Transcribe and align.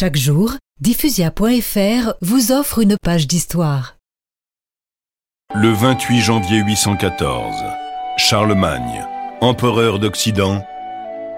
Chaque 0.00 0.16
jour, 0.16 0.52
diffusia.fr 0.80 2.12
vous 2.20 2.52
offre 2.52 2.78
une 2.78 2.96
page 3.02 3.26
d'histoire. 3.26 3.96
Le 5.56 5.72
28 5.72 6.20
janvier 6.20 6.58
814, 6.58 7.52
Charlemagne, 8.16 9.04
empereur 9.40 9.98
d'Occident, 9.98 10.64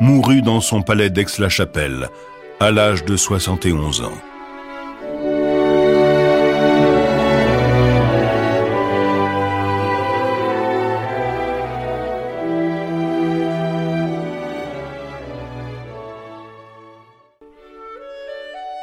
mourut 0.01 0.43
dans 0.43 0.61
son 0.61 0.83
palais 0.83 1.09
d'Aix-la-Chapelle 1.09 2.11
à 2.61 2.71
l'âge 2.71 3.07
de 3.07 3.17
71 3.17 4.03
ans. 4.03 4.30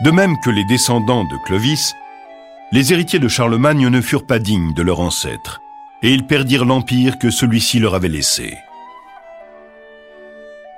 De 0.01 0.11
même 0.11 0.39
que 0.39 0.51
les 0.51 0.63
descendants 0.65 1.23
de 1.23 1.37
Clovis, 1.45 1.95
les 2.71 2.93
héritiers 2.93 3.19
de 3.19 3.27
Charlemagne 3.27 3.87
ne 3.87 4.01
furent 4.01 4.27
pas 4.27 4.37
dignes 4.37 4.73
de 4.73 4.83
leur 4.83 4.99
ancêtre, 4.99 5.59
et 6.03 6.13
ils 6.13 6.27
perdirent 6.27 6.65
l'empire 6.65 7.17
que 7.17 7.31
celui-ci 7.31 7.79
leur 7.79 7.95
avait 7.95 8.07
laissé. 8.07 8.53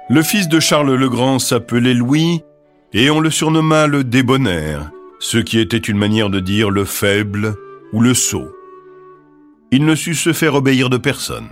Le 0.10 0.24
fils 0.24 0.48
de 0.48 0.60
Charles 0.60 0.96
le 0.96 1.10
Grand 1.10 1.38
s'appelait 1.38 1.94
Louis, 1.94 2.44
et 2.94 3.10
on 3.10 3.20
le 3.20 3.30
surnomma 3.30 3.88
le 3.88 4.04
débonnaire, 4.06 4.90
ce 5.20 5.38
qui 5.38 5.60
était 5.60 5.78
une 5.78 5.98
manière 5.98 6.30
de 6.30 6.40
dire 6.40 6.70
le 6.70 6.86
faible 6.86 7.56
ou 7.92 8.00
le 8.00 8.14
sot. 8.14 8.50
Il 9.72 9.86
ne 9.86 9.96
sut 9.96 10.16
se 10.16 10.32
faire 10.32 10.56
obéir 10.56 10.90
de 10.90 10.98
personne. 10.98 11.50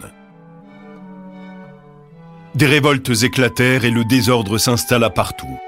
Des 2.56 2.66
révoltes 2.66 3.12
éclatèrent 3.24 3.86
et 3.86 3.92
le 3.92 4.06
désordre 4.06 4.58
s'installa 4.58 5.10
partout. 5.10 5.60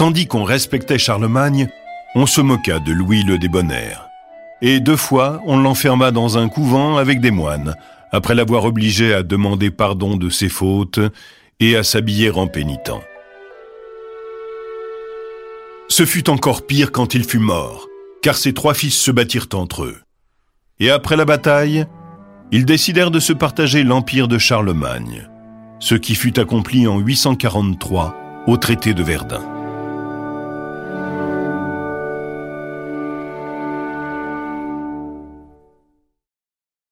Tandis 0.00 0.26
qu'on 0.26 0.44
respectait 0.44 0.96
Charlemagne, 0.96 1.68
on 2.14 2.24
se 2.24 2.40
moqua 2.40 2.78
de 2.78 2.90
Louis 2.90 3.22
le 3.22 3.36
débonnaire. 3.36 4.08
Et 4.62 4.80
deux 4.80 4.96
fois, 4.96 5.42
on 5.44 5.58
l'enferma 5.58 6.10
dans 6.10 6.38
un 6.38 6.48
couvent 6.48 6.96
avec 6.96 7.20
des 7.20 7.30
moines, 7.30 7.74
après 8.10 8.34
l'avoir 8.34 8.64
obligé 8.64 9.12
à 9.12 9.22
demander 9.22 9.70
pardon 9.70 10.16
de 10.16 10.30
ses 10.30 10.48
fautes 10.48 11.00
et 11.60 11.76
à 11.76 11.82
s'habiller 11.82 12.30
en 12.30 12.46
pénitent. 12.46 12.94
Ce 15.90 16.06
fut 16.06 16.30
encore 16.30 16.66
pire 16.66 16.92
quand 16.92 17.12
il 17.12 17.24
fut 17.24 17.38
mort, 17.38 17.86
car 18.22 18.38
ses 18.38 18.54
trois 18.54 18.72
fils 18.72 18.96
se 18.96 19.10
battirent 19.10 19.48
entre 19.52 19.84
eux. 19.84 19.98
Et 20.78 20.88
après 20.88 21.16
la 21.16 21.26
bataille, 21.26 21.84
ils 22.52 22.64
décidèrent 22.64 23.10
de 23.10 23.20
se 23.20 23.34
partager 23.34 23.82
l'empire 23.82 24.28
de 24.28 24.38
Charlemagne, 24.38 25.28
ce 25.78 25.94
qui 25.94 26.14
fut 26.14 26.40
accompli 26.40 26.86
en 26.86 26.98
843 27.00 28.16
au 28.46 28.56
traité 28.56 28.94
de 28.94 29.02
Verdun. 29.02 29.59